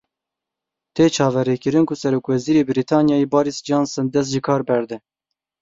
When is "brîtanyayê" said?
2.69-3.27